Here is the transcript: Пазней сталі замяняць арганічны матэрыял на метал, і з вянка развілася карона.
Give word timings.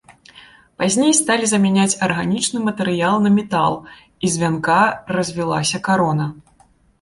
Пазней 0.83 1.11
сталі 1.17 1.45
замяняць 1.51 1.99
арганічны 2.07 2.57
матэрыял 2.69 3.15
на 3.27 3.33
метал, 3.37 3.77
і 4.27 4.33
з 4.37 4.43
вянка 4.45 4.79
развілася 5.19 5.77
карона. 5.91 6.27